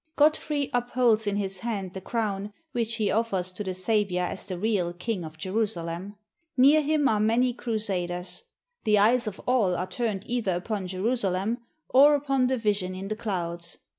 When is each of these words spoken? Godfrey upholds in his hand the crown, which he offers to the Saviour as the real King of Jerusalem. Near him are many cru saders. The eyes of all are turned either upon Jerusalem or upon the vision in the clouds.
Godfrey 0.15 0.71
upholds 0.73 1.27
in 1.27 1.35
his 1.35 1.59
hand 1.59 1.93
the 1.93 2.01
crown, 2.01 2.53
which 2.71 2.95
he 2.95 3.11
offers 3.11 3.51
to 3.51 3.63
the 3.63 3.75
Saviour 3.75 4.25
as 4.25 4.47
the 4.47 4.57
real 4.57 4.93
King 4.93 5.23
of 5.23 5.37
Jerusalem. 5.37 6.15
Near 6.57 6.81
him 6.81 7.07
are 7.07 7.19
many 7.19 7.53
cru 7.53 7.75
saders. 7.75 8.41
The 8.83 8.97
eyes 8.97 9.27
of 9.27 9.39
all 9.45 9.75
are 9.75 9.85
turned 9.85 10.23
either 10.25 10.55
upon 10.55 10.87
Jerusalem 10.87 11.59
or 11.87 12.15
upon 12.15 12.47
the 12.47 12.57
vision 12.57 12.95
in 12.95 13.09
the 13.09 13.15
clouds. 13.15 13.77